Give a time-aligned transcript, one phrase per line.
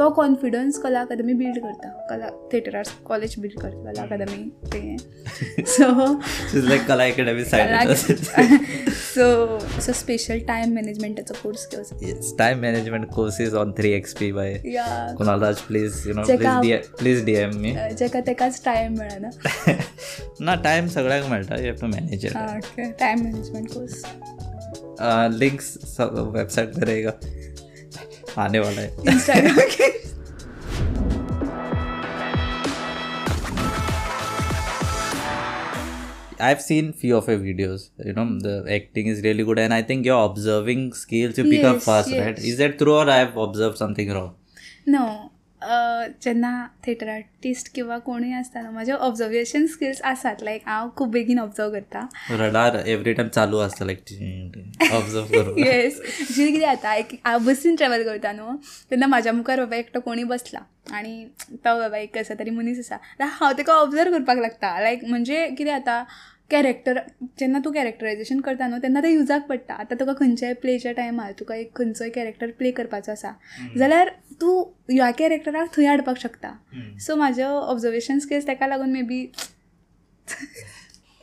[0.00, 1.88] तो कॉन्फिडन्स कला अकादमी बिल्ड करता.
[2.10, 4.96] कला थिएटर आर्ट्स कॉलेज बिल्ड करता कला अकादमी ते.
[5.66, 5.88] So
[6.68, 7.92] like Kala side
[8.90, 14.52] so so special time मॅनेजमेंटाचो course घेवचो time management courses on three X P by
[14.66, 15.14] या.
[15.18, 19.30] Kunal Raj please you know please please D M me जेका तेकाच time मेळना
[20.40, 22.26] ना time सगळ्याक मेळटा you have to manage
[23.00, 24.02] time management course
[25.38, 27.10] links website पे रहेगा
[28.38, 29.58] आने वाला है Instagram
[36.40, 37.90] I've seen few of your videos.
[38.02, 41.64] You know, the acting is really good, and I think your observing skills you pick
[41.64, 42.24] up fast, yes.
[42.24, 42.38] right?
[42.38, 44.30] Is that true, or I've observed something wrong?
[44.88, 45.29] No
[45.62, 46.50] जेन्ना
[46.86, 51.70] theatre artist किंवा कोणूय आसता न्हू म्हाजे observation skills आसात लायक हांव खूब बेगीन ऑब्जर्व
[51.70, 52.06] करता.
[52.40, 53.98] रडार एवरी टाइम चालू असतं लाईक
[54.92, 55.58] ऑब्झर्व करून.
[55.58, 56.00] येस
[56.34, 58.56] जी कितें जाता एक हांव बसीन ट्रॅवल करता न्हू
[58.90, 60.60] तेन्ना म्हाज्या मुखार बाबा एकटो कोणी बसला
[60.96, 64.80] आनी तो बाबा एक कसो तरी मनीस आसा जाल्यार हांव ताका ऑब्जर्व करपाक लागता?
[64.80, 66.04] लायक म्हणजे कितें जाता
[66.50, 66.98] कॅरेक्टर
[67.40, 71.56] जेव्हा तू कॅरेक्टरायजेशन करता न्हू तेव्हा ते युजाक पडटा आता तुका खंयच्याय प्लेच्या टायमार तुका
[71.56, 73.32] एक खंयचोय कॅरेक्टर प्ले करपाचो आसा.
[73.78, 74.08] जाल्यार
[74.40, 74.62] तूं
[74.92, 76.52] ह्या कॅरेक्टराक थंय हाडपाक शकता.
[77.06, 79.26] सो म्हाजो ऑब्जर्वेशन स्किल्स ताका लागून maybe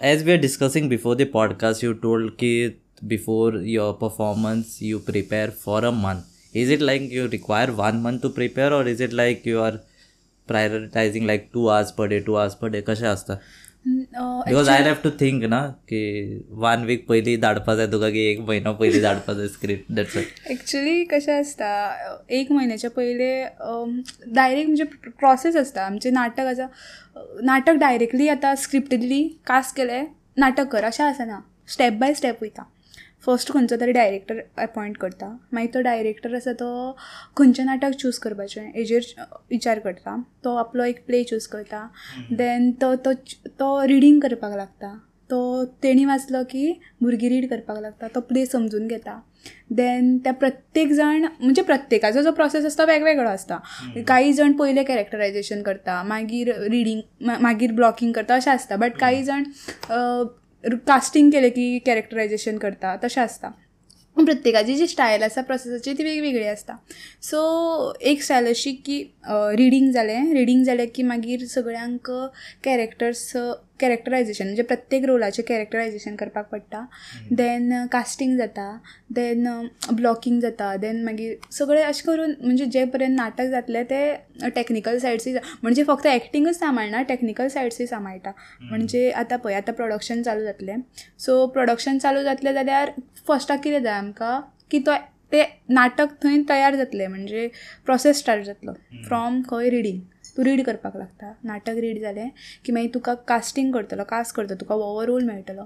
[0.02, 2.68] as we are discussing before the podcast you told की
[3.04, 8.20] before your performance you prepare for a month is it like you require one month
[8.24, 9.78] to prepare or is it like are
[10.48, 13.40] prioritising like two hours per day two hours per day कशें आसता
[13.88, 16.00] because I have to think ना की
[16.64, 20.52] one weak पयलीं धाडपा जाय तुका की एक म्हयनो पयलीं धाडपा जाय स्क्रिप्ट दॅट्स इट
[20.52, 21.72] एक्च्युली कशें आसता
[22.40, 23.32] एक म्हयन्याच्या पयले
[24.36, 24.84] डायरेक्ट म्हणजे
[25.20, 26.68] प्रोसेस आसता आमचें नाटक आसा
[27.44, 30.04] नाटक डायरेक्टली आतां स्क्रिप्ट दिली कास्ट केलें
[30.38, 32.64] नाटक कर अशें आसना स्टेप बाय स्टेप वयता
[33.24, 35.28] फर्स्ट खंयचो तरी डायरेक्टर अपॉयंट करता.
[35.54, 36.70] मागीर तो डायरेक्टर आसा तो
[37.38, 39.14] खंयचें नाटक चूज करपाचें हेजेर
[39.52, 40.24] विचार करता.
[40.44, 41.88] तो आपलो एक प्ले चूज करता.
[42.32, 43.14] देन तो तो
[43.60, 44.98] तो रिडींग करपाक लागता.
[45.30, 46.72] तो तेणी वाचलो की
[47.04, 48.08] भुरगीं रीड करपाक लागता.
[48.08, 49.20] तो प्ले समजून घेता.
[49.72, 53.58] देन त्या प्रत्येक जाण म्हणजे प्रत्येकाचो जो प्रोसेस आसता वेगवेगळो आसता
[54.08, 56.02] काही जण पयले कॅरेक्टरायजेशन करता.
[56.04, 59.44] मागीर रिडींग मागीर ब्लॉकिंग करता अशें आसता बट काही जण
[60.88, 63.50] कास्टिंग केलें की कॅरेक्टरायजेशन करता तशें आसता
[64.18, 66.76] प्रत्येकाची जी स्टायल आसा प्रोसेसाची ती वेगवेगळी आसता
[67.24, 67.42] सो
[68.12, 72.12] एक स्टायल अशी की रिडींग जालें रिडींग जालें की मागीर सगळ्यांक
[72.64, 73.32] कॅरेक्टर्स
[73.80, 76.84] कॅरेक्टरायजेशन म्हणजे प्रत्येक रोलाचें कॅरेक्टरायजेशन करपाक पडटा.
[77.32, 78.78] देन कास्टींग जाता.
[79.16, 79.48] देन
[79.92, 80.76] ब्लॉकिंग जाता.
[80.76, 86.06] देन मागीर सगळें अशें करून म्हणजे जे पर्यंत नाटक जातलें ते टॅक्निकल सायड्सूय म्हणजे फक्त
[86.08, 90.76] एक्टिंगूच सांबाळना टॅक्निकल सायड्सूय सांबाळटा म्हणजे आतां पळय आतां प्रोडक्शन चालू जातलें.
[91.20, 92.92] सो प्रोडक्शन चालू जातलें जाल्यार
[93.28, 94.40] फस्टाक कितें जाय आमकां?
[94.72, 94.94] की तो
[95.32, 97.48] ते नाटक थंय तयार जातलें म्हणजे
[97.86, 98.74] प्रोसेस स्टार्ट जातलो.
[99.08, 100.00] फ्रॉम खंय रिडींग
[100.38, 101.34] तूं रीड करपाक लागता.
[101.46, 102.30] नाटक रीड जालें
[102.66, 105.66] की मागीर तुका कास्टींग करतलो कास्ट करतलो तुका हो रोल मेळटलो.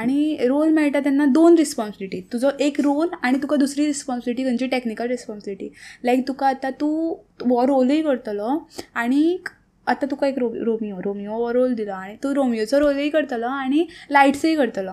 [0.00, 5.08] आनी रोल मेळटा तेन्ना दोन रिस्पॉन्सिबिलिटी तुजो एक रोल आनी तुका दुसरी रिस्पॉन्सिबिलिटी खंयची टॅक्निकल
[5.08, 5.70] रिस्पॉन्सिबिलिटी
[6.04, 8.58] लायक तुका आतां तूं वो रोलूय करतलो
[8.94, 9.48] आनीक
[9.86, 14.54] आतां तुका एक रोमियो रोमियो हो रोल दिलो आनी तूं रोमियोचो रोलूय करतलो आनी लायट्सूय
[14.56, 14.92] करतलो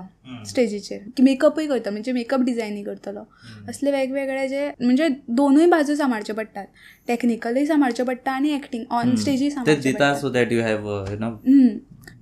[0.50, 3.24] स्टेजीचेर की मेकअपूय करता म्हणजे मेकअप डिझायनूय करतलो.
[3.70, 6.66] असले वेगवेगळे जे म्हणजे दोनूय बाजू सांबाळच्यो पडटात
[7.08, 9.92] टॅक्निकलूय सांबाळचें पडटा आनी एक्टींग ऑन स्टेजीय सांबाळचें.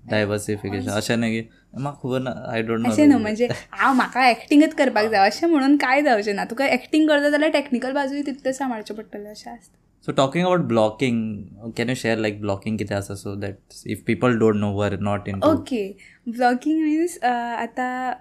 [0.10, 1.48] डायवर्सिफिकेशन अशें न्ही की
[1.82, 5.48] म्हाका खबर ना आय डोंट अशें न्हू नो म्हणजे हांव म्हाका एक्टिंगच करपाक जाय अशें
[5.48, 9.78] म्हणून काय जावचें ना तुका एक्टिंग करता जाल्यार टॅक्निकल बाजूय तितलें सांबाळचें पडटलें अशें आसता
[10.06, 13.58] so talking about blocking can you share like blocking कितें आसा so that
[13.88, 15.88] if people don't know वर not in okay
[16.28, 18.14] blogging means आतां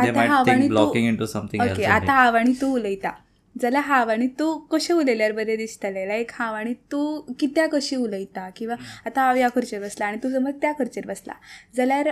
[0.00, 1.20] आतां हांव आनी तूं ब्लॉकिंग
[1.62, 3.10] आतां हांव आनी उलयता.
[3.54, 6.06] जाल्यार हांव आनी तूं कशें उलयल्यार बरें दिसतलें?
[6.08, 8.48] लायक हांव आनी तूं कित्याक कशी उलयता?
[8.56, 8.76] किंवां
[9.06, 11.34] आतां हांव ह्या खुर्चेर बसला आनी तूं समज त्या खुर्चेर बसला.
[11.76, 12.10] जाल्यार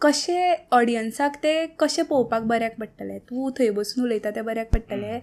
[0.00, 3.18] कशें ऑडियन्साक तें कशें पळोवपाक बऱ्याक पडटलें?
[3.18, 5.20] तूं थंय बसून उलयता तें बऱ्याक पडटलें.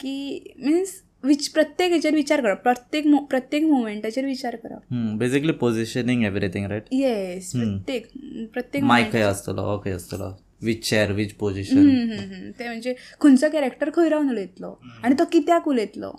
[0.00, 6.66] की मिन्स विच प्रत्येक हेचेर विचार करप प्रत्येक प्रत्येक मुवमेंटाचेर विचार करप basically positioning everything
[6.66, 8.06] right yes प्रत्येक
[8.52, 10.30] प्रत्येक मायक खंय आसतलो हो खंय आसतलो
[10.62, 12.50] वीच चेअर वीच हम्म.
[12.58, 16.12] ते म्हणजे खंयचो कॅरेक्टर खंय रावन उलयतलो आनी तो कित्याक उलयतलो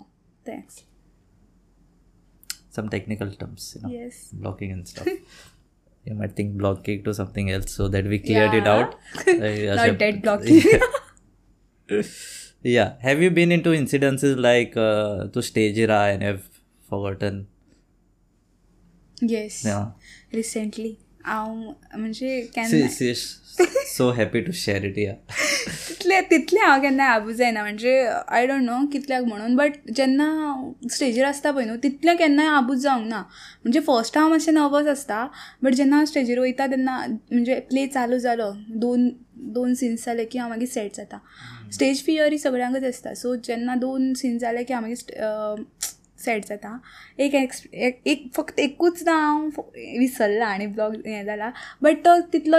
[0.46, 0.60] तें
[2.76, 3.92] some technical terms you know.
[3.92, 5.08] Yes blocking and stuff.
[6.06, 8.74] You might think blocking to something else so that we cleared it Yeah.
[8.74, 8.94] out.
[9.80, 10.62] Not dead blocking.
[12.62, 12.94] yeah.
[13.00, 16.42] Have you been into incidences like uh, to stage ira and have
[16.90, 17.46] forgotten?
[19.22, 19.84] Yes yeah.
[20.34, 20.94] Recently
[21.24, 21.54] हांव
[21.98, 23.12] म्हणजे केन्ना
[23.96, 25.12] so happy to share it या
[25.88, 27.94] तितले तितले हांव केन्ना आबू जायना म्हणजे
[28.28, 30.30] I don't no कितल्याक म्हणून बट जेन्ना
[30.92, 33.22] स्टेजीर आसता पळय न्हू तितले केन्नाय आबूज जावंक ना.
[33.64, 35.26] म्हणजे फर्स्ट हांव मातशें नर्वस आसता
[35.62, 36.98] बट जेन्ना हांव स्टेजीर वयता तेन्ना
[37.32, 39.08] म्हणजे प्ले चालू जालो दोन
[39.54, 41.18] दोन सीन्स जाले की हांव मागीर सेट जाता
[41.72, 45.62] स्टेज फियर ही सगळ्यांकच आसता सो जेन्ना दोन सीन्स जाले की मागीर
[46.24, 46.76] सेट जाता
[47.18, 49.60] एक एक्स एक फक्त एकूचदा हांव
[49.98, 51.50] विसरला आनी ब्लॉग हें जाला
[51.82, 52.58] बट तो तितलो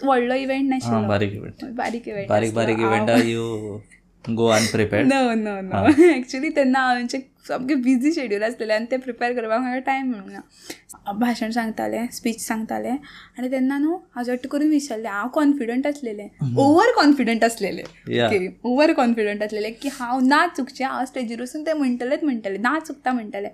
[0.00, 3.78] व्हडलो इव्हेंट नाशिल्लो बारीक इव्हेंट बारीक इव्हेंट बारीक बारीक event you
[4.24, 7.06] go unprepared no no no actually तेन्ना हांवें
[7.48, 12.40] सामकें बिजी शेड्यूल आसलेलें आनी तें प्रिपेर करपाक म्हाका टायम मेळूंक ना भाशण सांगतालें स्पीच
[12.46, 16.26] सांगतालें आनी तेन्ना न्हू हांव झट्ट करून विसरलें हांव कॉन्फिडंट आसलेलें.
[16.58, 17.82] ओवर कॉन्फिडंट आसलेलें.
[17.82, 22.78] ओके ओवर कॉन्फिडंट आसलेलें की हांव ना चुकचें हांव स्टेजीर वचून तें म्हणटलेंच म्हणटलें ना
[22.86, 23.50] चुकता म्हणटलें.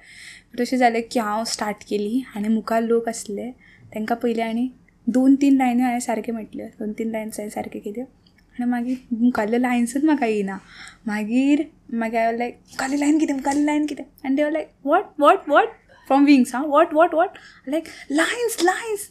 [0.60, 3.50] तशें जालें की हांव स्टार्ट केली आनी मुखार लोक आसले.
[3.94, 4.68] तांकां पयलीं आनी
[5.06, 8.04] दोन तीन लायन्यो हांवें सारक्यो म्हटल्यो दोन तीन लायन्स हांवें सारक्यो केल्यो
[8.52, 10.56] आनी मागीर मुखारल्यो लायन्सूच म्हाका येयना.
[11.06, 11.62] मागीर
[12.00, 14.04] मागीर हांवें लायक मुखारली लायन कितें मुखारली लायन कितें?
[14.24, 15.68] आनी देव like what what what
[16.06, 17.38] from wings हां what what what
[17.68, 19.10] like lions lions!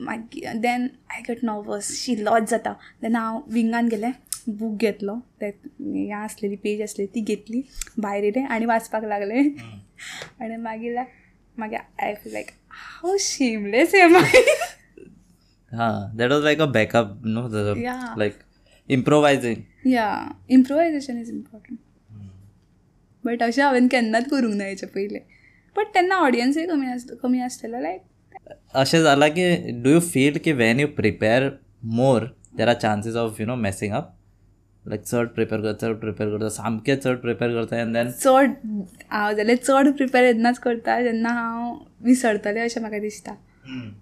[0.00, 2.72] मागीर देन आय गेट नर्वस शी लॉज जाता.
[3.02, 4.12] देन हांव विंगान गेलें
[4.48, 5.18] बूक घेतलो.
[5.40, 7.62] ते हें आसलेली पेज आसली ती घेतली.
[7.98, 9.42] भायर येयलें आनी वाचपाक लागलें.
[10.42, 10.98] आनी मागीर
[11.58, 14.42] मागीर I feel like how shameless am I
[15.72, 17.46] हां that was like a backup no.
[18.18, 18.38] Like
[18.88, 20.06] improvising या
[20.50, 21.78] इम्प्रोवायझेशन इज इम्पॉर्टंट
[23.24, 25.20] बट अशें हांवें केन्नाच करूंक ना हेचे पयलीं
[25.76, 29.50] बट तेन्ना ऑडियन्सूय कमी कमी आसलेलो लायक अशें जाला की
[29.82, 31.48] डू यू फील की when you prepare
[31.98, 32.24] more
[32.56, 34.14] there are chances of you know messing up
[34.84, 38.54] like चड प्रिपेर करता चड प्रिपेर करता सामकें चड प्रिपेर करता एन देन चड
[39.10, 43.34] हांव जाल्यार चड प्रिपेर येदनाच करता जेन्ना हांव विसरतलें अशें म्हाका दिसता.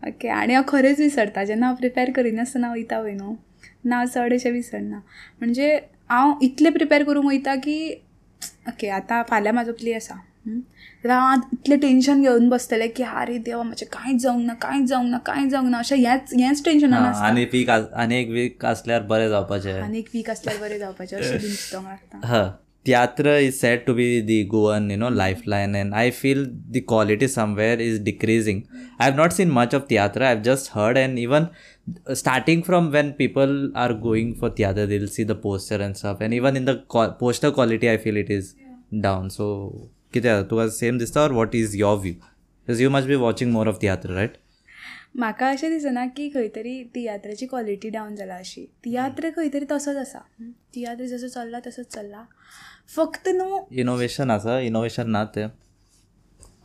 [0.09, 3.35] ओके आनी हांव खरेंच विसरता जेन्ना हांव प्रिपेर करिनासतना वयता पळय न्हू
[3.85, 4.05] ना.
[4.05, 4.97] चड अशें विसरना
[5.41, 5.75] म्हणजे
[6.11, 7.79] हांव इतलें प्रिपेर करूंक वयता की
[8.69, 10.15] ओके आतां फाल्यां म्हाजो प्ले आसा
[10.49, 15.11] जाल्यार हांव इतलें टेंशन घेवन बसतलें की आरे देवा म्हाजें कांयच जावंक ना कांयच जावंक
[15.11, 19.29] ना कांयच जावंक ना अशें हेंच हेंच टेंशनान आनी वीक आनी एक वीक आसल्यार बरें
[19.29, 19.81] जावपाचें.
[19.81, 24.21] आनी एक वीक आसल्यार बरें जावपाचें अशें चिंतोंक लागता हय theatre is said to be
[24.21, 26.47] the goan you know lifeline and i feel
[26.77, 28.63] the quality somewhere is decreasing
[28.99, 31.49] i have not seen much of theatre i've just heard and even
[32.15, 36.35] starting from when people are going for theatre they'll see the poster and stuff and
[36.35, 38.55] even in the co- poster quality i feel it is
[39.09, 39.47] down so
[40.13, 43.53] कितें जाता तुका same दिसता और what is your view because you must be watching
[43.53, 44.37] more of theatre right
[45.17, 49.97] म्हाका अशें दिसना की खंय तरी तियात्राची क्वॉलिटी डावन जाला अशी तियात्र खंय तरी तसोच
[49.97, 50.19] आसा
[50.75, 52.25] तियात्र जसो चल्ला तसोच चल्ला
[52.97, 55.47] फक्त न्हू इनोवेशन आसा इनोवेशन ना ते.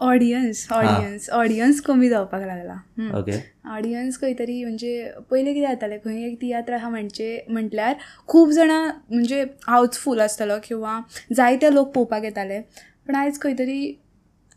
[0.02, 2.75] ऑडियन्स ऑडियन्स ऑडियन्स कमी जावपाक लागला.
[3.20, 3.38] ओके
[3.75, 7.96] ऑडियन्स खंय तरी म्हणजे पयलीं कितें जातालें खंय एक तियात्र आहा म्हणजे म्हटल्यार
[8.28, 11.00] खूब जाणां म्हणजे हावजफूल आसतालो किंवा
[11.36, 12.60] जायते लोक पळोवपाक येताले.
[13.08, 13.94] पण आयज खंय तरी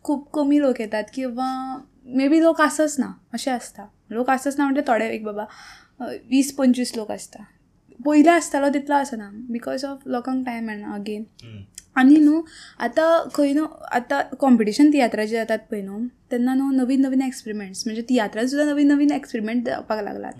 [0.05, 1.51] खूब कमी लोक येतात किंवा
[2.17, 5.45] मे बी लोक आसच ना अशें आसता लोक आसच ना म्हणजे थोडे एक बाबा
[6.31, 7.43] वीस पंचवीस लोक आसता
[8.04, 11.25] पयलीं आसतालो तितलो आसना बिकॉज ऑफ लोकांक टायम मेळना अगेन
[11.98, 12.40] आनी न्हू
[12.84, 13.66] आतां खंय न्हू
[13.96, 16.00] आतां कॉम्पिटिशन तियात्राचे जातात पळय न्हू
[16.31, 20.32] तेन्ना न्हू नवीन नवीन एक्सपेरिमेंट्स म्हणजे तियात्रान सुद्दां नवीन नवीन एक्सपेरिमेंट जावपाक लागलात.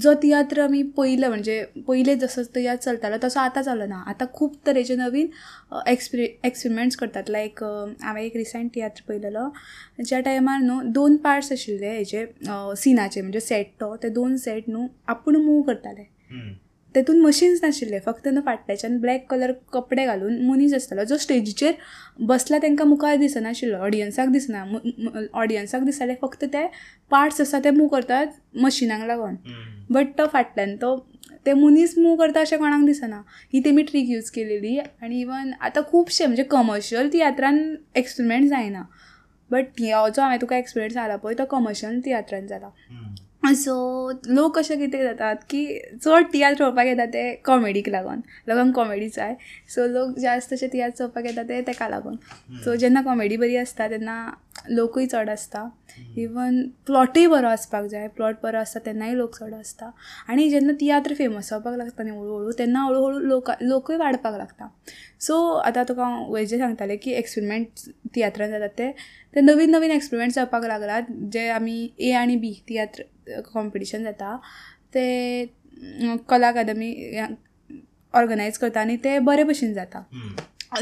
[0.00, 4.96] जो तियात्र आमी पयले म्हणजे पयले जसो तियात्र चलतालो तसो आतां चलना आतां खूब तरेचे
[4.96, 5.28] नवीन
[5.88, 7.30] एक्सपिरि एक्सपेरिमेंट्स करतात.
[7.30, 9.48] लायक हांवें एक रिसंट तियात्र पळयलेलो
[10.04, 12.26] ज्या टायमार न्हू दोन पार्ट्स आशिल्ले हेजे
[12.76, 16.14] सिनाचे म्हणजे सेट तो ते दोन सेट न्हू आपूण मूव करताले.
[16.98, 17.98] तेतून मशीन्स नाशिल्ले.
[18.06, 21.72] फक्त न्हू फाटल्याच्यान ब्लॅक कलर कपडे घालून मनीस आसतालो जो स्टेजीचेर
[22.28, 24.64] बसला तांकां मुखार दिसनाशिल्लो ऑडियन्साक दिसना.
[25.32, 26.66] ऑडियन्साक दिसताले फक्त ते
[27.10, 28.26] पार्ट्स आसा ते मूव करतात
[28.62, 29.36] मशिनाक लागून.
[29.90, 30.96] बट तो फाटल्यान तो
[31.46, 33.22] ते मनीस मूव करता अशें कोणाक दिसना.
[33.52, 34.78] ही तेमी ट्रीक यूज केलेली.
[34.78, 38.82] आनी इवन आतां खुबशे म्हणजे कमर्शियल तियात्रान एक्सपेरिमेंट जायना.
[39.50, 42.68] बट हो जो हांवें तुका एक्सपिरियन्स जाला पळय तो कमर्शियल तियात्रान जाला
[43.54, 45.62] सो लोक अशे कितें जातात की
[46.04, 48.20] चड तियात्र पळोवपाक येता ते कॉमेडीक लागून.
[48.48, 49.34] लोकांक कॉमेडी जाय
[49.74, 52.16] सो लोक जास्त अशे तियात्र चोवपाक येता ते तेका लागून.
[52.64, 54.18] सो जेन्ना कॉमेडी बरी आसता तेन्ना
[54.70, 55.68] लोकूय चड आसता
[56.18, 58.06] इवन प्लॉटूय बरो आसपाक जाय.
[58.16, 59.90] प्लॉट बरो आसता तेन्नाय लोक चड आसता
[60.30, 64.34] आनी जेन्ना तियात्र फेमस जावपाक लागता न्ही हळू हळू तेन्ना हळू हळू लोक लोकूय वाडपाक
[64.38, 64.68] लागता.
[65.20, 68.90] सो आतां तुका हांव हेजें सांगतालें की एक्सपेरिमेंट तियात्रान जातात ते.
[69.34, 73.02] ते नवीन नवीन एक्सपेरिमेंट जावपाक लागलात जे आमी ए आनी बी तियात्र
[73.52, 74.36] कॉम्पिटिशन जाता.
[74.94, 75.46] ते
[76.28, 76.92] कला अकादमी
[78.14, 80.02] ऑर्गनायज करता आनी ते बरे भशेन जाता.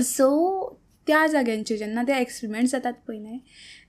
[0.02, 0.28] सो
[1.06, 3.38] त्या जाग्यांचेर जेन्ना ते एक्सपेरिमेंट्स जातात पळय न्हय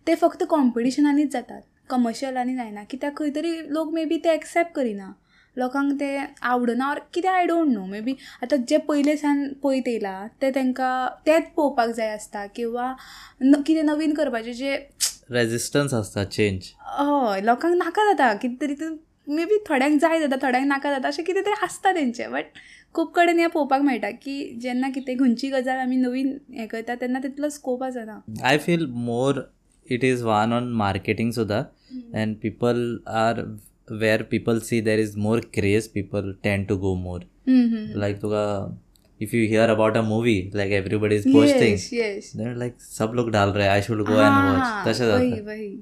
[0.08, 1.62] ते फक्त कॉम्पिटिशनांनीच जातात.
[1.90, 5.12] कमर्शियलांनी जायना कित्याक खंय तरी लोक मे बी ते एक्सेप्ट करिना.
[5.58, 9.88] लोकांक ते आवडना ऑर कितें I don't know maybe आतां जे पयले सान पळयत
[9.88, 12.92] येयला ते तांकां तेंच पळोवपाक जाय आसता किंवा
[13.42, 14.78] कितें नवीन करपाचें जे
[15.32, 18.90] रेजिस्टन्स आसता चेंज हय लोकांक नाका जाता कितें तरी
[19.36, 22.32] मे बी थोड्यांक जाय जाता थोड्यांक नाका जाता अशें कितें तरी आसता तेंचें.
[22.32, 22.46] बट
[22.94, 27.20] खूब कडेन हें पळोवपाक मेळटा की जेन्ना कितें खंयची गजाल आमी नवीन हें करता तेन्ना
[27.20, 28.22] तितलो स्कोप आसना.
[29.08, 29.36] More
[29.86, 31.60] it is one on marketing Sudha
[32.14, 33.36] and people are
[34.02, 37.22] where people see there is more craze people tend to go more.
[37.48, 38.02] हम्म, हम्म.
[38.02, 38.46] like Tuka
[39.20, 42.32] if you hear about a movie like everybody is posting Yes, yes.
[42.40, 45.74] they're like सब लोग डाल रहे I should go and हां, watch तशें वही वही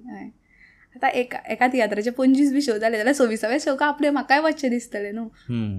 [0.96, 5.12] आतां एका एका तियात्राचे पंचवीस बी शो जाले जाल्यार सव्वीसाव्या शोका आपले म्हाकाय वचचें दिसतलें
[5.14, 5.74] न्हू hmm.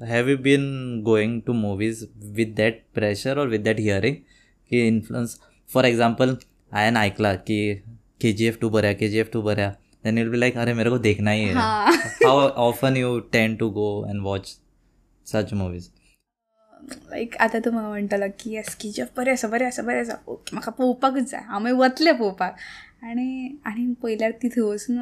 [0.00, 0.66] have you been
[1.04, 2.04] going to movies
[2.38, 4.16] with that pressure or with that hearing
[4.70, 6.36] की influence for example
[6.72, 7.58] हांवें ऐकला की
[8.20, 9.68] के जी एफ टू बऱ्या के जी एफ टू बऱ्या
[10.04, 13.56] देन विल बी लाईक अरे मेरे को देखना ही है हां how often you tend
[13.56, 14.56] to go and watch
[15.26, 15.90] such movies
[17.10, 20.14] like आतां तूं म्हाका म्हणटलो की येस की जफ बरें आसा बरें आसा बरें आसा
[20.26, 22.56] ओके म्हाका पळोवपाकूच जाय हांव मागीर वतलें पळोवपाक
[23.04, 24.98] आनी आनी पयल्यार ती थंय वचून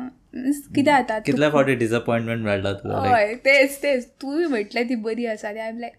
[0.74, 4.06] कितें जाता तूं- कितल्या फावटी डिसअपॉइंटमेंट मेळटा लायक हय तेच तेच.
[4.22, 5.92] तुवें म्हटलें ती बरी आसा आय एम लायक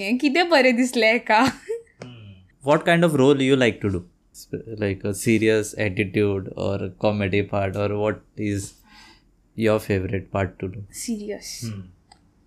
[0.00, 1.44] हें कितें बरें दिसलें हेका
[2.64, 4.00] what kind of role you like to do
[4.80, 8.70] like a serious attitude और कॉमेडी पार्ट और what is
[9.56, 11.60] your favourite part to do serious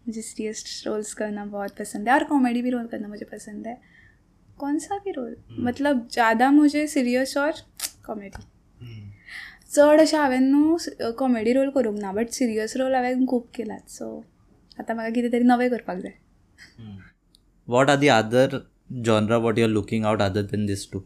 [0.08, 3.78] मुझे सीरियस रोल्स करना बहुत पसंद है और कॉमेडी भी रोल करना मुझे पसंद है।
[4.60, 5.36] कौन सा भी रोल?
[5.60, 7.54] मतलब ज़्यादा मुझे सीरियस और
[8.06, 8.44] कॉमेडी
[9.74, 10.78] चड अशें हांवें न्हू
[11.20, 14.08] कॉमेडी रोल करूंक ना बट सिरियस रोल हांवें खूब केलात सो
[14.80, 16.14] आतां म्हाका कितें तरी नवें करपाक जाय.
[17.68, 18.60] What are the other
[19.08, 21.04] genre what you are looking out other than this too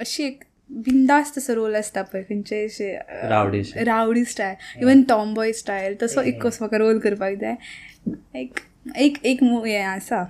[0.00, 2.94] अशी एक बिंदास्त रोल असता पण खंचे असे
[3.84, 7.54] रावडी style even tomboy style तसो एक कसो रोल करपाक जाय.
[8.96, 10.22] एक एक हें आसा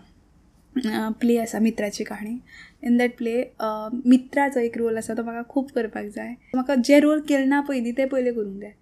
[1.20, 2.38] प्ले आसा मित्राची काणी
[2.86, 3.42] इन दॅट प्ले
[4.04, 6.34] मित्राचो एक रोल आसा तो म्हाका खूब करपाक जाय.
[6.54, 8.72] म्हाका जे रोल केले ना पयली ते पयले करूंक जाय.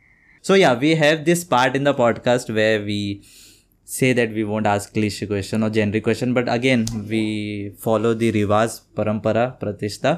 [0.45, 3.21] So yeah we have this part in the podcast way we
[3.89, 8.31] say that we won't ask cliché question or generic question but again we follow the
[8.33, 10.15] रिवाज परंपरा प्रतिश्ठा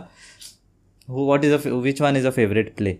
[1.10, 2.94] Who, what is a, f- which one is a favorite play?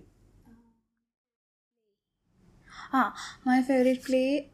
[2.92, 3.10] हां
[3.46, 4.50] my favourite play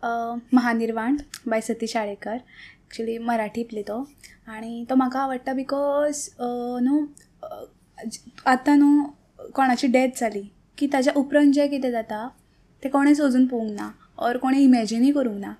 [0.52, 2.34] Mahanirvan by Satish Alekar.
[2.34, 3.98] Actually Marathi play तो.
[4.46, 7.04] आणि तो म्हाका आवडटा because न्हू
[8.46, 9.04] आतां न्हू
[9.54, 10.42] कोणाची डेथ जाली
[10.78, 12.28] की ताच्या उपरांत जें कितें जाता
[12.84, 13.90] तें कोणेंच अजून पळोवंक ना.
[14.18, 15.52] और कोणें इमॅजिनूय करूंक ना.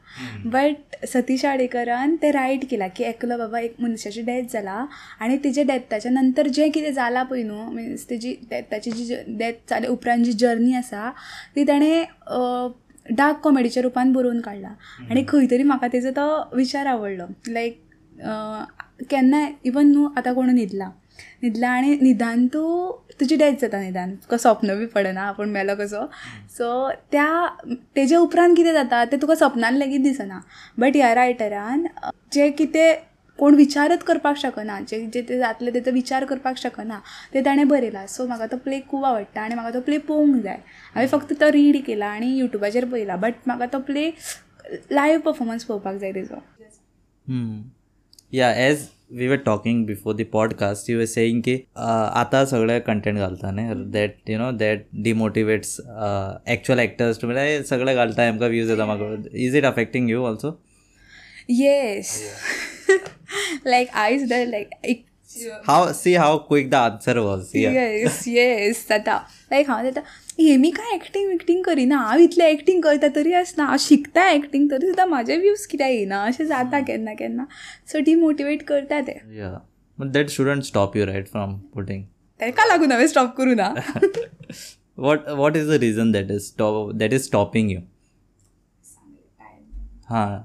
[0.51, 4.85] बट सतीश शाळेकरान तें रायट केलां की एकलो बाबा एक मनशाची डेथ जाला
[5.21, 9.87] आनी तेजे डेथाच्या नंतर जें कितें जालां पळय न्हू मिन्स तेजी डेथाची जी डेथ जाले
[9.89, 11.11] उपरांत जी जर्नी आसा
[11.57, 12.05] ती ताणें
[13.17, 14.69] डार्क कॉमेडीच्या रुपान बरोवन काडला
[15.11, 17.25] आनी खंय तरी म्हाका तेजो तो विचार आवडलो.
[17.49, 17.81] लायक
[19.11, 20.91] केन्नाय इवन न्हू आतां कोण न्हिदला
[21.45, 22.69] न्हिदला आनी निदान तूं
[23.21, 24.15] तुजी डेथ जाता निदान.
[24.17, 26.05] तुका स्वप्न बी पडना आपूण मेलो कसो.
[26.51, 27.29] सो त्या
[27.95, 30.43] तेजे उपरांत कितें जाता तें तुका सपनान लेगीत दिसना.
[30.79, 31.89] बट ह्या रायटरान
[32.33, 32.95] जें कितें
[33.39, 37.01] कोण विचारच करपाक शकना जे जे ते जातले तेचो विचार करपाक शकना
[37.33, 38.07] ते ताणें बरयला.
[38.07, 40.59] सो म्हाका तो प्ले खूब आवडटा आनी म्हाका तो प्ले पळोवंक जाय.
[40.95, 43.17] हांवें फक्त तो रीड केला आनी युट्यूबाचेर पळयला.
[43.17, 44.11] बट म्हाका तो प्ले
[44.91, 46.43] लायव्ह परफॉर्मन्स पळोवपाक जाय तेजो.
[47.27, 47.53] Hmm.
[48.33, 48.53] Yeah,
[49.15, 53.75] we were talking before the podcast, you were saying की आता सगळे कंटेंट घालता न्ही
[53.93, 55.81] that you know that demotivates
[56.55, 59.15] actual actors too म्हणजे सगळे घालता आमकां व्ह्यूज येता म्हाका
[59.47, 60.51] is it affecting you also
[61.49, 62.19] yes
[63.67, 65.05] like eyes the like
[65.67, 69.19] how see how quick the answer was yes yes जाता
[69.51, 70.01] लायक हांव जाता
[70.39, 71.97] हेमी काय एक्टींग विक्टींग करिना?
[71.97, 76.23] हांव इतलें एक्टींग करता तरी आसना हांव शिकता एक्टींग तरी सुद्दां म्हाजे व्यूज कित्याक येयना
[76.25, 77.45] अशें जाता केन्ना केन्ना.
[77.93, 79.19] सो डिमोटिवेट करता ते.
[79.39, 79.59] Yeah
[80.05, 82.03] that shouldn't stop you right from putting
[82.41, 83.75] ताका लागून हांवें स्टॉप करूं ना.
[84.97, 87.81] What what is the reason that is stop that is stopping you?
[90.11, 90.45] Ha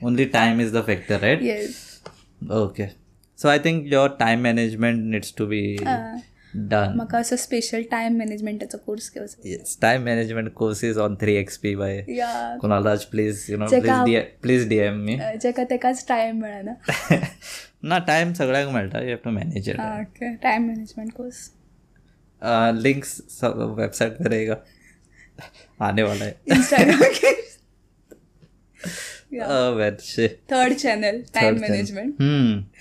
[0.00, 1.42] only time is the factor right?
[1.42, 1.74] येस
[2.60, 2.86] okay.
[3.38, 5.48] So i think your time management needs to
[6.58, 12.00] done म्हाका असं special time मॅनेजमेंटाचा course घेऊ time management courses on three XP by
[12.60, 13.66] कुणालाच please you know
[14.42, 16.74] please D M me जेका तेकाच time मेळ ना
[17.84, 21.48] ना टायम सगळ्याक मेळटा you have to manage it okay time management course
[22.82, 24.54] links website पर येगा
[25.80, 27.34] आने वाला है Instagram K
[30.50, 32.76] third channel time management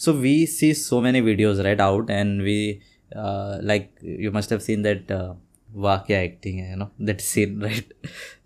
[0.00, 2.80] so we see so many videos right out and we
[3.16, 5.34] uh, like you must have seen that uh,
[5.76, 7.94] वाह क्या acting है you know that scene right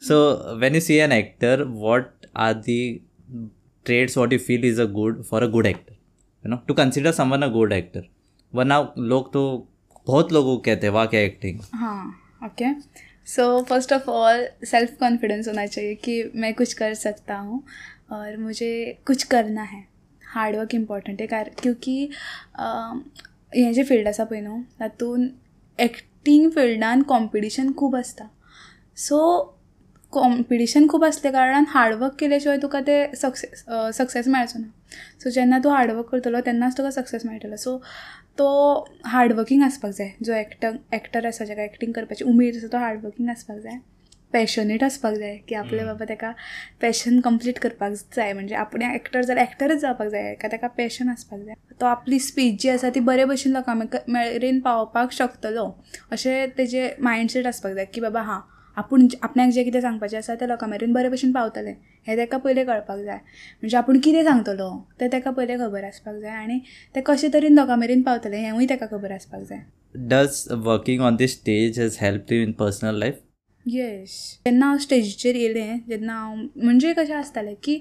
[0.02, 0.16] so
[0.58, 3.00] when you see an actor what are the
[3.84, 5.92] traits what you feel is a good for a good actor
[6.44, 8.08] you know to consider someone a good actor
[8.54, 9.68] वरना लोग तो
[10.06, 12.64] बहुत लोगों को कहते हैं वाह क्या एक्टिंग हाँ okay
[13.26, 17.62] so first of all self confidence होना चाहिए कि मैं कुछ कर सकता हूँ
[18.12, 19.88] और मुझे कुछ करना है।
[20.34, 22.10] हार्डवर्क इम्पॉर्टंट आहे कार क्योंकि
[22.58, 23.00] अं,
[23.52, 28.24] हें जें फिल्ड आसा पळय न्हू तातूंत एक्टींग फिल्डान कॉम्पिटिशन खूब आसता
[28.98, 29.18] सो
[30.12, 34.66] कॉम्पिटिशन खूब आसले कारणान हार्डवर्क केल्या शिवाय तुका ते सक्सेस सक्सेस मेळचो ना.
[35.22, 37.56] सो जेन्ना तूं हार्डवर्क करतलो तेन्नाच तुका सक्सेस मेळटलो.
[37.56, 37.76] सो
[38.38, 38.48] तो
[39.04, 40.10] हार्डवर्कींग आसपाक जाय.
[40.24, 43.78] जो एक्टर एक्टर आसा जाका एक्टींग करपाची उमेद आसा तो हार्डवर्कींग आसपाक जाय.
[44.32, 46.30] पॅशनेट आसपाक जाय की आपले बाबा ताका
[46.82, 48.32] पॅशन कंप्लीट करपाक जाय.
[48.32, 51.54] म्हणजे आपण एक्टर जाल्यार एक्टरच जावपाक जाय का ताका पॅशन आसपाक जाय.
[51.80, 53.76] तो आपली स्पीच जी आसा ती बरे भशेन लोकां
[54.08, 55.70] मेरेन पावपाक शकतलो
[56.12, 58.40] अशें तेजें मायंडसेट आसपाक जाय की बाबा हां
[58.76, 61.74] आपूण आपणाक जें कितें सांगपाचें आसा तें लोकां मेरेन बरे भशेन पावतलें.
[62.06, 63.16] हें ताका पयलें कळपाक जाय.
[63.62, 64.68] म्हणजे आपूण कितें सांगतलो
[65.00, 66.58] तें ताका पयलें खबर आसपाक जाय आनी
[66.94, 69.60] तें कशें तरेन लोकां मेरेन पावतलें हेंवूय ताका खबर आसपाक जाय.
[70.08, 73.20] Does working on the stage has help you in personal life
[73.72, 74.10] yes
[74.46, 77.80] जेन्ना हांव स्टेजीचेर येयलें जेन्ना हांव म्हणजे कशें आसतालें की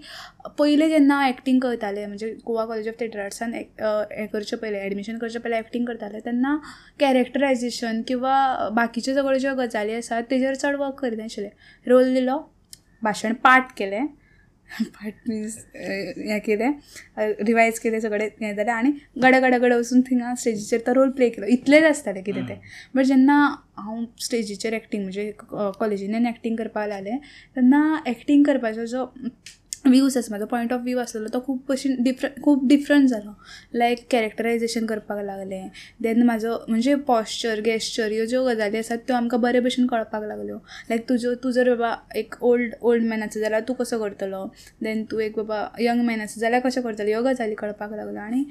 [0.60, 5.18] पयलें जेन्ना हांव एक्टींग करतालें म्हणजे गोवा कॉलेज ऑफ थिएटर आर्ट्सान हें करचे पयलें एडमिशन
[5.18, 6.58] करचे पयलें एक्टींग करतालें तेन्ना
[7.00, 8.36] कॅरेक्टरायजेशन किंवा
[8.76, 12.40] बाकीच्यो सगळ्यो ज्यो गजाली आसात तेजेर चड वर्क करिनाशिल्लें रोल दिलो
[13.04, 14.06] भाशण पाठ केलें.
[14.82, 16.72] पाठ मिन्स हें केलें
[17.20, 18.92] रिवायज केलें सगळें हें जालें आनी
[19.24, 22.56] गडे गडे गडे वचून थिंगा स्टेजीचेर तो रोल प्ले केलो इतलेंच आसतालें कितें तें
[22.96, 23.38] बट जेन्ना
[23.78, 27.18] हांव स्टेजीचेर एक्टींग म्हणजे कॉलेजींतल्यान एक्टींग करपाक लागलें
[27.56, 29.06] तेन्ना एक्टींग करपाचो जो
[29.88, 33.32] व्यूज आसा म्हाजो पॉयंट ऑफ व्यू आसलेलो तो खूब भशेन डिफरंट खूब डिफरंट जालो
[33.80, 35.68] लायक कॅरेक्टरायजेशन करपाक लागलें.
[36.02, 40.58] देन म्हाजो म्हणजे पॉस्चर गॅस्चर ह्यो ज्यो गजाली आसात त्यो आमकां बरे भशेन कळपाक लागल्यो.
[40.90, 44.46] लायक तुजो तूं जर बाबा एक ओल्ड ओल्ड मॅन आसा जाल्यार तूं कसो करतलो?
[44.84, 47.08] देन तूं एक बाबा यंग मॅन आसा जाल्यार कशें करतलो?
[47.08, 48.22] ह्यो गजाली कळपाक लागल्यो.
[48.22, 48.44] आनी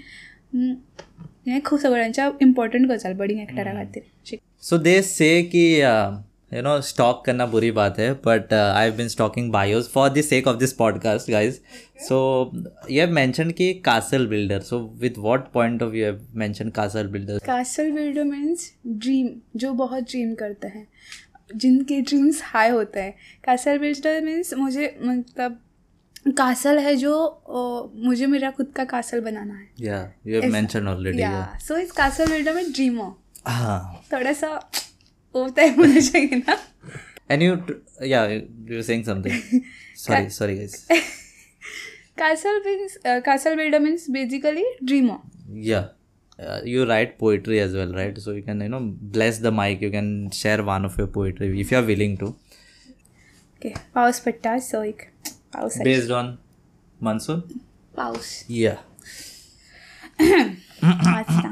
[1.49, 4.37] हें खूब सगळ्यांच्या इम्पॉर्टंट गजाल बडींग एक्टरा खातीर.
[4.63, 5.65] सो दे से कि
[6.55, 10.21] यू नो स्टॉक करना बुरी बात है but I have been stalking bios for the
[10.21, 11.59] sake of this podcast guys
[12.09, 12.19] so
[12.91, 17.07] you have mention कि castle builder so with what point of view have mention castle
[17.07, 20.87] builder castle builder means dream जो बहुत dream करते हैं
[21.57, 25.61] जिनके dreams हाई होते हैं। Castle builder means मुझे मतलब
[26.39, 30.89] कासल है जो अ, मुझे मेरा खुद का कासल बनाना है। Yeah you have mention
[30.89, 33.13] already yeah so is castle builder में ड्रीमर
[33.47, 34.49] हाँ। थोड़ा सा
[35.36, 36.58] होता है होना चाहिए ना
[37.34, 37.56] and you
[38.12, 39.36] yeah you were saying something
[40.04, 40.76] sorry sorry guys
[42.22, 45.20] castle means castle builder means basically dreamer
[45.68, 45.86] yeah
[46.46, 48.82] uh, you write poetry as well right so you can you know
[49.18, 52.32] bless the mic you can share one of your poetry if you are willing to
[53.60, 55.02] okay पाऊस पडटा so एक
[55.54, 55.86] पाऊस आहे.
[55.90, 56.34] based on
[57.08, 57.42] monsoon
[57.98, 58.78] पाऊस yeah
[60.22, 61.50] वाचता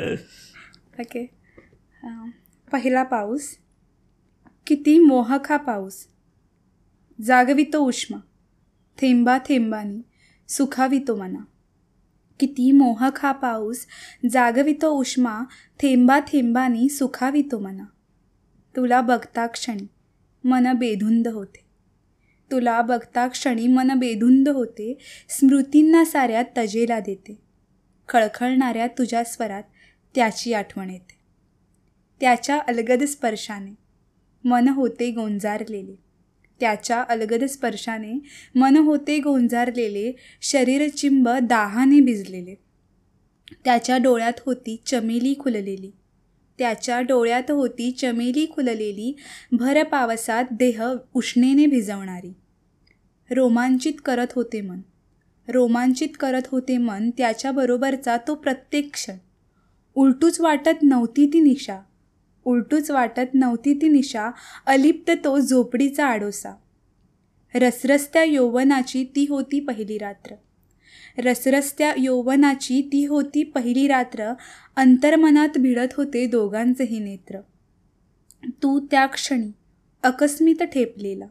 [1.01, 1.27] okay अं,
[2.72, 3.56] पहिला पाऊस
[4.66, 6.06] किती मोहक हा पाऊस.
[7.24, 8.18] जागवितो उष्मा
[8.98, 10.00] थेंबा थेंबानी
[10.48, 11.44] सुखावितो मना.
[12.40, 13.86] किती मोहक हा पाऊस
[14.30, 15.42] जागवितो उष्मा
[15.80, 17.84] थेंबा थेंबानी सुखावितो मना.
[18.76, 19.86] तुला बघता क्षणी
[20.44, 21.64] मन बेधुंद होते.
[22.50, 27.38] तुला बघता क्षणी मन बेधुंद होते स्मृतींना साऱ्या तजेला देते.
[28.08, 29.62] खळखळणाऱ्या तुझ्या स्वरात
[30.14, 31.19] त्याची आठवण येते.
[32.20, 33.74] त्याच्या अलगद स्पर्शाने
[34.44, 35.94] मन होते गोंजारलेले.
[36.60, 38.18] त्याच्या अलगद स्पर्शाने
[38.54, 42.54] मन होते गोंजारलेले शरीरचिंब दाहाने भिजलेले.
[43.64, 45.90] त्याच्या डोळ्यात होती चमेली खुललेली.
[46.58, 49.16] त्याच्या डोळ्यात होती चमेली खुललेली
[49.52, 52.32] भर पावसात देह उष्णेने भिजवणारी.
[53.30, 54.80] रोमांचित करत होते मन.
[55.48, 59.16] रोमांचित करत होते मन त्याच्याबरोबरचा तो प्रत्येक क्षण.
[59.94, 61.80] उलटूच वाटत नव्हती ती निशा.
[62.44, 64.30] उलटूच वाटत नव्हती ती निशा
[64.66, 66.56] अलिप्त तो झोपडीचा आडोसा.
[67.54, 70.34] रसरस्त्या यौवनाची ती होती पहिली रात्र.
[71.18, 74.32] रसरस्त्या यौवनाची ती होती पहिली रात्र
[74.76, 77.40] अंतर्मनात भिडत होते दोघांचेही नेत्र.
[78.62, 79.52] तू त्या क्षणी
[80.02, 81.26] अकस्मित ठेपलेला.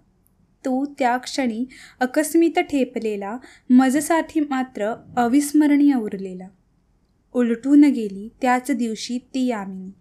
[0.65, 1.65] तू त्या क्षणी
[1.99, 3.37] अकस्मित ठेपलेला
[3.69, 6.47] मजसाठी मात्र अविस्मरणीय उरलेला.
[7.33, 9.91] उलटून गेली त्याच दिवशी ती यामिनी.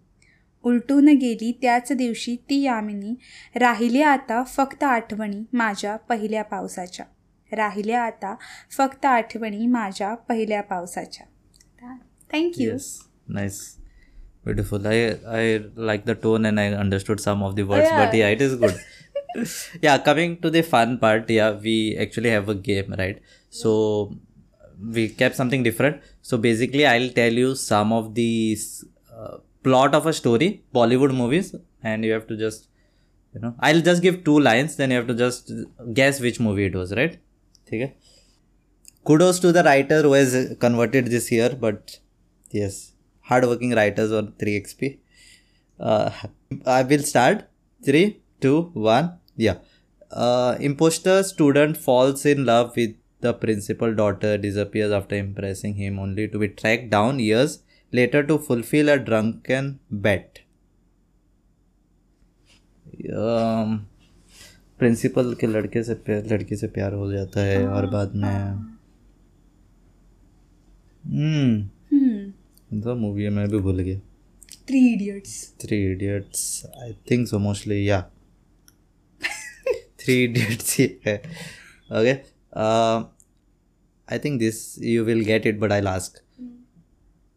[0.63, 3.13] उलटून गेली त्याच दिवशी ती यामिनी
[3.55, 7.05] राहिली आता फक्त आठवणी माझ्या पहिल्या पावसाच्या.
[7.51, 8.35] राहिल्या आता
[8.71, 11.25] फक्त आठवणी माझ्या पहिल्या पावसाच्या.
[12.31, 12.77] Thank you
[13.27, 13.61] nice
[14.45, 18.29] beautiful I I like the tone and I understood some of the words but yeah
[18.29, 22.93] it is good yeah coming to the fun part yeah we actually have a game
[22.93, 23.21] right
[23.53, 23.73] so
[24.93, 28.55] we keep something different so basically I will tell you some of the
[29.63, 32.67] plot of a story, Bollywood movies, and you have to just,
[33.33, 35.51] you know, I'll just give two lines, then you have to just
[35.93, 37.19] guess which movie it was, right?
[37.67, 37.95] Okay.
[39.05, 41.99] Kudos to the writer who has converted this year, but
[42.51, 44.99] yes, hardworking writers on 3xp.
[45.79, 46.11] Uh,
[46.65, 47.45] I will start.
[47.83, 49.19] Three, two, one.
[49.37, 49.57] Yeah.
[50.11, 56.27] Uh, imposter student falls in love with the principal daughter, disappears after impressing him, only
[56.27, 57.59] to be tracked down years
[57.93, 60.41] later to fulfill a drunken bet.
[63.09, 63.79] Um,
[64.79, 68.29] principal के लड़के से लड़की से प्यार हो जाता है और बाद में
[71.03, 72.81] हम्म.
[72.81, 73.99] तो मूवी है मैं भी भूल गया।
[74.67, 78.01] Three idiots three idiots I think so mostly yeah
[79.99, 81.15] three idiots ही है।
[81.91, 82.13] Okay
[84.07, 86.21] I think this you will get it but I last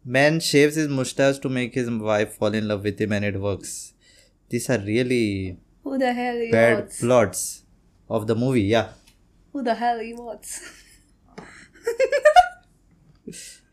[0.07, 3.35] man shaves is moustache to make his wife fall in love with him and it
[3.35, 3.93] works
[4.51, 7.63] this are really who the hell you bad plots
[8.11, 8.95] of the movie yeah
[9.55, 10.47] who the hell you watch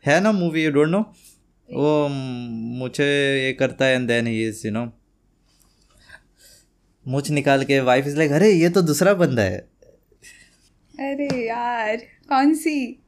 [0.05, 1.13] है ना movie you don't know
[1.73, 3.05] वो mm, मुझे
[3.45, 4.91] ये करता है and then he is you know
[7.07, 9.57] मुझ निकाल के wife is like अरे ये तो दूसरा बंदा है.
[10.99, 11.97] अरे यार
[12.29, 12.99] कौन सी?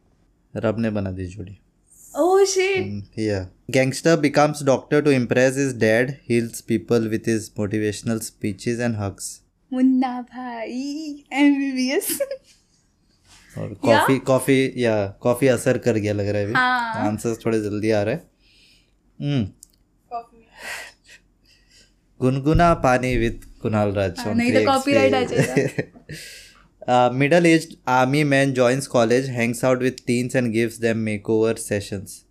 [0.55, 1.59] रब ने बना दी जोड़ी।
[2.13, 3.19] Oh shit.
[3.19, 3.39] Yeah
[3.71, 9.29] gangster becomes doctor to impress his dad heals people with his motivational speeches and hugs
[9.71, 12.11] Munna Bhai MBBS.
[13.55, 17.59] और कॉफ़ी कॉफ़ी या कॉफ़ी असर कर गया लग रहा है हाँ। अभी आंसर्स थोड़े
[17.61, 18.23] जल्दी आ रहे हैं
[19.19, 19.47] हम्म
[22.19, 26.13] गुनगुना पानी विद कुणाल राज हाँ, नहीं तो copyright आ जाएगा
[27.14, 32.22] Middle age army man joins college hangs out with teens and gives them makeover sessions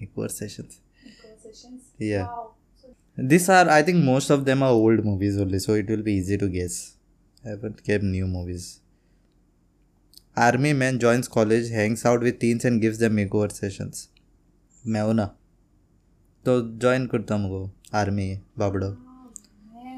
[0.00, 0.80] makeover sessions
[1.98, 2.26] Yeah.
[3.18, 6.14] These are, I think, most of them are old movies only, so it will be
[6.14, 6.96] easy to guess.
[7.44, 8.80] I haven't kept new movies.
[10.36, 14.08] Army man joins college, hangs out with teens, and gives them makeover sessions.
[14.84, 15.24] मैं हूँ ना
[16.44, 18.90] तो join करता हूँ वो army बाबड़ो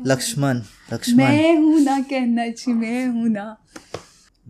[0.08, 0.62] Laxman
[0.94, 3.58] Laxman मैं हूं ना कहना चाहिए मैं हूं ना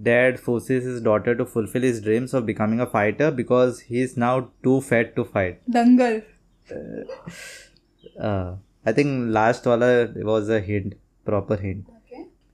[0.05, 4.17] Dad forces his daughter to fulfill his dreams of becoming a fighter because he is
[4.17, 5.59] now too fat to fight.
[5.69, 6.21] दंगल
[8.19, 11.85] Uh, I think last wala was a hint, proper hint.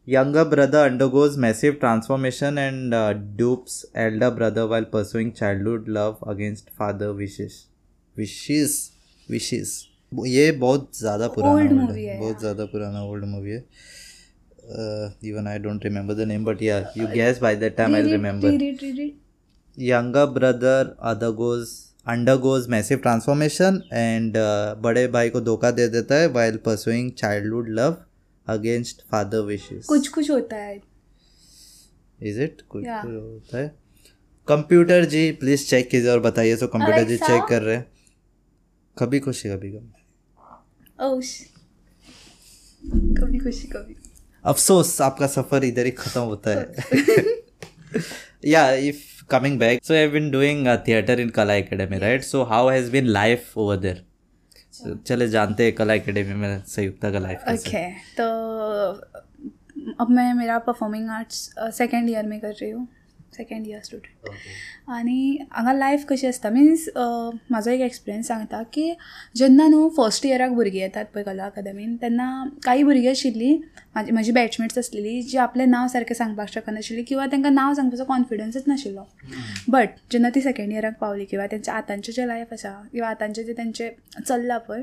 [0.06, 6.69] Younger brother undergoes massive transformation and uh, dupes elder brother while pursuing childhood love against
[6.71, 7.67] father wishes.
[8.15, 8.91] Wishes,
[9.30, 9.88] wishes.
[10.12, 13.63] ये बहुत ज़्यादा पुराना old old, है बहुत ज़्यादा पुराना old movie है।
[15.30, 19.12] Even I don't remember the name but yeah you guess by the time I remember
[19.78, 21.67] younger brother अदगोज
[22.08, 24.38] undergoes massive transformation and
[24.84, 27.98] बड़े भाई को धोखा दे देता है while pursuing childhood love
[28.48, 30.82] against father wishes कुछ कुछ होता है।
[32.19, 33.67] इज़ इट कुछ होता है।
[34.48, 37.86] कंप्यूटर जी प्लीज़ चेक कीजिए और बताइए तो कंप्यूटर जी चेक कर रहे हैं।
[38.98, 39.91] कभी खुशी कभी कम
[42.82, 43.96] कभी खुशी कभी।
[44.46, 46.66] अफसोस आपका सफ़र इधर ही खत्म होता है।
[48.46, 52.70] Yeah if coming back so have been doing theatre in Kala Academy right so how
[52.70, 54.04] has been life over there
[55.08, 57.84] चले जानते हैं कला एकेडमी में संयुक्ता का लाइफ ओके
[58.18, 58.26] तो
[60.00, 62.88] अब मैं मेरा परफॉर्मिंग आर्ट्स सेकंड ईयर में कर रही हूँ।
[63.38, 64.30] सेकंड इयर स्टुडंट
[64.92, 68.92] आनी हांगा लायफ कशी आसता मिन्स म्हाजो एक एक्सपिरियन्स सांगता की
[69.38, 72.30] जेन्ना न्हू फर्स्ट इयराक भुरगीं येतात पळय कला अकादमीन तेन्ना
[72.65, 73.58] काही भुरगीं आशिल्लीं
[74.00, 78.64] म्हाजी म्हजी बॅचमेट्स आसलेलीं जी आपलें नांव सारकें सांगपाक शकनाशिल्लीं किंवा तांकां नांव सांगपाचो कॉन्फिडन्सच
[78.68, 79.04] नाशिल्लो
[79.72, 83.54] बट जेन्ना ती सेकंड इयराक पावली किंवा तेंच्या आतांचें जें लायफ आसा किंवा आतांचें जें
[83.58, 84.82] तेंचें चल्लां पळय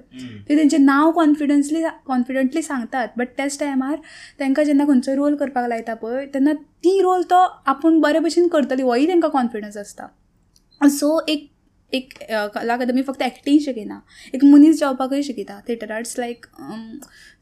[0.48, 3.08] ते तेंचें नांव कॉन्फिडन्सली कॉन्फिडंटली सांगतात.
[3.16, 3.96] बट त्याच टायमार
[4.40, 6.52] तांकां जेन्ना खंयचो रोल करपाक लायता पळय तेन्ना
[6.84, 11.48] ती रोल तो आपूण बरे भशेन करतली होय तांकां कॉन्फिडन्स आसता सो एक
[11.94, 12.12] एक
[12.54, 13.98] कला अकादमी फक्त एक्टींग शिकयना
[14.34, 16.46] एक मनीस जावपाकूय शिकयता थिएटर आर्ट्स लायक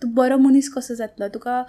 [0.02, 1.28] तूं बरो मनीस कसो जातलो?
[1.34, 1.62] तुका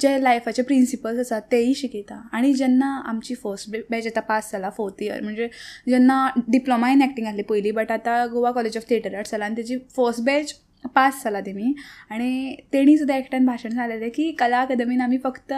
[0.00, 5.02] जे लायफाचे प्रिंसिपल्स आसात तेय शिकयता आनी जेन्ना आमची फर्स्ट बॅच आतां पास जाला फोर्थ
[5.02, 5.48] इयर म्हणजे
[5.88, 9.56] जेन्ना डिप्लोमा इन एक्टींग आसली पयलीं बट आतां Goa College of Theatre Arts जाला आनी
[9.56, 10.54] तेजी फर्स्ट बॅच
[10.94, 11.72] पास जाला तेमी
[12.12, 15.52] आनी तेणी सुद्दां एकट्यान भाशण घालेलें की कला अकादमीन आमी फक्त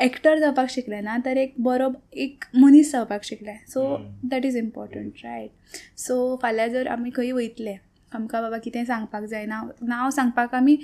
[0.00, 1.88] एक्टर जावपाक शिकले ना तर एक बरो
[2.24, 3.54] एक मनीस जावपाक शिकले.
[3.68, 3.96] So
[4.30, 7.76] that is important right so फाल्यां जर आमी खंय वयतले
[8.12, 10.76] आमकां बाबा कितें सांगपाक जाय नांव नांव सांगपाक आमी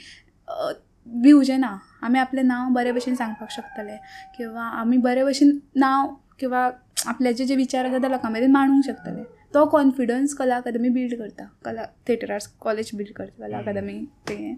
[1.07, 1.77] भिवचे ना.
[2.03, 3.97] आमी आपलें नांव बरे भशेन सांगपाक शकतले.
[4.37, 6.71] किंवां आमी बरे भशेन नांव किंवां
[7.09, 9.23] आपल्याचे जे विचार आसा ते लोकां मेरेन मांडूंक शकतले.
[9.55, 11.45] तो कॉन्फिडन्स कला अकादमी बिल्ड करता.
[11.65, 13.47] कला थिएटर आर्ट्स कॉलेज बिल्ड करता.
[13.47, 14.57] कला अकादमी तें.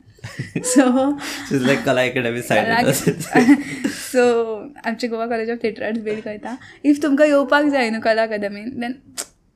[0.63, 0.85] So
[1.85, 2.93] Kala Academy side.
[3.87, 4.25] So
[4.87, 6.57] आमचे Goa College of Theatre Arts build करता.
[6.85, 8.95] इफ तुमकां येवपाक जाय न्हू कला अकादमीन देन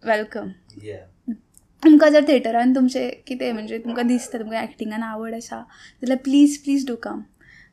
[0.06, 0.52] वेलकम.
[1.82, 5.56] तुमकां जर थिएटरान तुमचें कितें म्हणजे तुमकां दिसता तुमकां एक्टिंगान आवड आसा
[6.02, 7.22] जाल्यार प्लीज प्लीज डू कम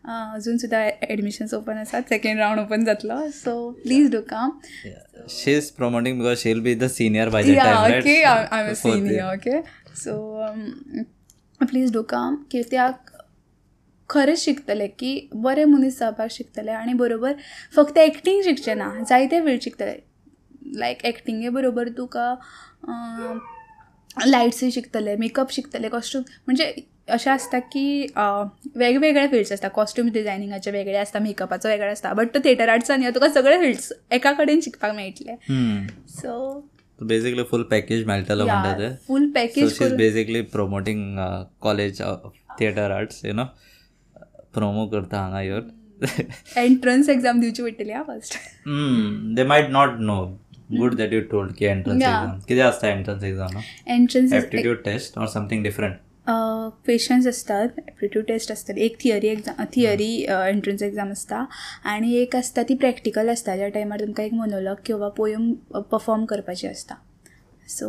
[0.08, 3.20] अजून सुद्दां एडमिशन्स ओपन आसात सेकेंड रावंड ओपन जातलो.
[3.32, 4.52] So please do come
[4.86, 5.04] yeah.
[5.36, 8.02] She's promoting because she'll be the senior by the yeah time, right?
[8.02, 8.74] Okay I am.
[8.74, 9.60] Senior okay
[10.02, 10.14] so
[11.62, 13.12] please do come कित्याक
[14.10, 17.34] खरेंच शिकतले की बरे मनीस जावपाक शिकतले आनी बरोबर
[17.76, 19.96] फक्त एक्टींग शिकचें ना जायते फील्ड शिकतले
[20.80, 22.28] लायक एक्टिंगे बरोबर तुका
[24.28, 26.74] लायट्सूय शिकतले मेकअप शिकतले कॉस्ट्यूम म्हणजे
[27.08, 29.70] अशा असतात की वेगवेगळ्या फील्ड्स असतात.
[29.76, 34.60] कॉस्ट्युम डिझायनिंगाच्या वेगळ्या असतात मेकअपाचं वेगळं असतात बट थिएटर आर्टचा आणि तुका सगळे फील्ड्स एकाकडेन
[34.64, 35.36] शिकपाक मेळटले
[36.12, 36.60] सो
[37.00, 41.18] बेसिकली फुल पॅकेज मेळटलो म्हणटा full package basically promoting
[41.62, 42.02] college
[42.60, 43.44] theatre arts you know
[44.54, 48.38] promo करता हांगा युअर एंट्रन्स एक्झाम दिवची पडटली हा first
[49.36, 50.24] they might not know
[50.72, 55.28] good that you told की एंट्रन्स एक्झाम किती असता entrance exam entrance aptitude test or
[55.28, 55.96] something different
[56.30, 58.78] questions असतात aptitude test असतात.
[58.78, 61.46] एक theory exam theory entrance exam असता.
[61.84, 63.56] आणि एक असता ती प्रॅक्टिकल असता.
[63.56, 66.96] ज्या टायमार तुमकां एक मोनोलॉग किंवा पोयम परफॉर्म करपाची असता.
[67.70, 67.88] सो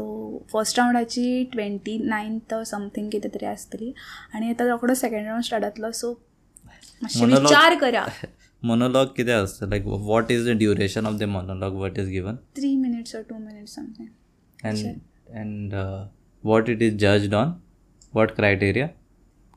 [0.53, 3.92] फर्स्ट रावंडाची ट्वेंटी नायन्थ समथींग कितें तरी आसतली
[4.35, 6.12] आनी आतां रोखडो सेकंड रावंड स्टार्ट जातलो सो
[7.03, 8.07] मातशें विचार करा.
[8.64, 9.66] Monologue किती असतं?
[9.66, 11.77] Like what is the duration of the monologue?
[11.83, 12.37] What is given?
[12.57, 14.09] Three minutes और two minutes something
[14.64, 15.01] And
[15.42, 16.07] and uh,
[16.44, 17.35] what it is judged
[18.14, 18.88] What criteria?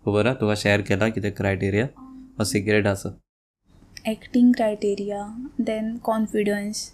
[0.06, 1.88] खबर हा तुका शेअर केला कितें क्रायटेरिया
[2.40, 3.10] or सिक्रेट आसा
[4.10, 5.20] acting criteria
[5.62, 6.92] then confidence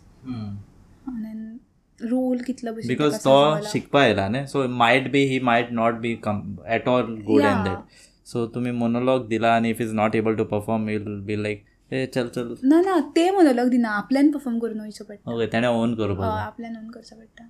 [1.99, 3.61] role कितलो because तो.
[3.67, 6.41] शिकपा येयला न्ही so might be he might not be come
[6.75, 7.41] at all good.
[7.41, 11.35] And that so तुमी मोनोलॉग दिला आनी if is not able to perform will be
[11.43, 15.47] like a चल चल ना ना ते मोनोलॉग दिना आपल्यान परफॉर्म करून वयचो पडटा ओके
[15.51, 17.45] तेणें ओन करपाक आपल्यान ओन करचो पडटा.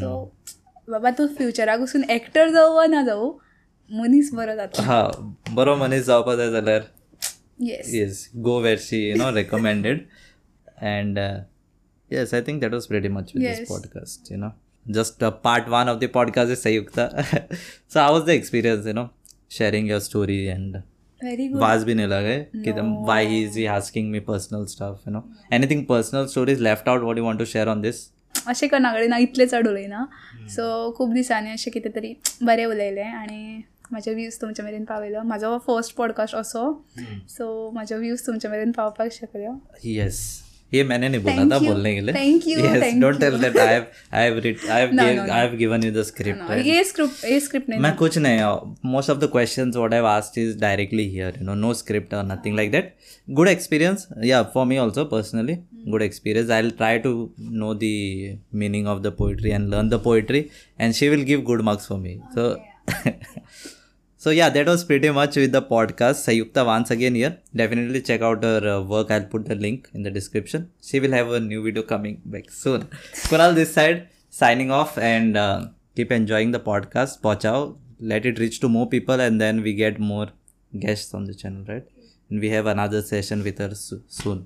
[0.00, 0.10] सो
[0.88, 3.32] बाबा तूं फ्युचराक वचून एक्टर जावं वा ना जावं
[3.90, 4.82] मनीस बरो जाता.
[4.82, 5.02] हा
[5.54, 6.80] बरो मनीस जावपा जाय जाल्यार
[7.60, 10.00] yes yes go where she you know recommended
[10.82, 11.18] and
[12.10, 13.64] yes I think that was pretty much with.
[13.68, 14.48] Podcast you know
[14.86, 19.06] just part one of the podcast is Samyukta so how was the experience you know
[19.50, 20.76] sharing your story and
[21.20, 22.72] very good वाज बी नाही लागे की
[23.06, 27.02] why he is he asking me personal stuff you know anything personal stories left out
[27.02, 28.04] what you want to share on this
[28.48, 30.04] अशें कोणा कडेन ना इतले चड उलयना
[30.54, 33.42] सो खूब दिसांनी अशें कितें तरी बरें उलयलें आनी
[33.92, 36.62] म्हाजे व्यूज तुमचे मेरेन पावयलो म्हाजो फर्स्ट पॉडकास्ट असो.
[37.28, 39.52] सो म्हाजे व्यूज तुमचे मेरेन पावपाक शकल्यो
[39.84, 40.20] यस
[40.74, 41.58] ये मैंने नहीं बोला था.
[41.64, 45.32] बोलने के लिए i have i have writ, i have No, gave, no, no.
[45.32, 46.66] i have given you the script right?
[46.66, 50.38] ये स्क्रिप्ट ये स्क्रिप्ट नाही मैं कुछ नहीं most of the questions what I asked
[50.44, 52.90] is directly here you know no script or nothing like that
[53.40, 55.58] good experience yeah for me also personally
[55.96, 57.12] good experience i'll try to
[57.60, 57.94] know the
[58.64, 60.42] meaning of the poetry and learn the poetry
[60.78, 62.48] and she will give good marks for me so
[64.23, 68.21] so yeah that was pretty much with the podcast sayukta once again here definitely check
[68.29, 71.41] out her uh, work i'll put the link in the description she will have a
[71.51, 72.87] new video coming back soon
[73.31, 73.99] kunal this side
[74.41, 75.59] signing off and uh,
[75.99, 77.59] keep enjoying the podcast pachao
[78.13, 80.27] let it reach to more people and then we get more
[80.85, 81.85] guests on the channel right
[82.29, 84.39] and we have another session with her so- soon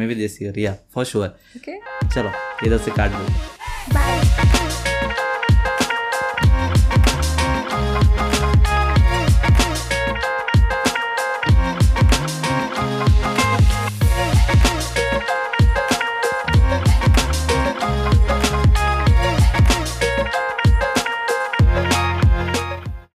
[0.00, 1.78] maybe this year yeah for sure okay
[2.16, 2.32] चलो
[2.66, 3.24] इधर से काट दो
[3.94, 4.39] bye